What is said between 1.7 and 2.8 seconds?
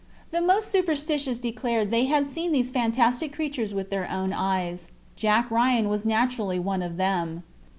they had seen these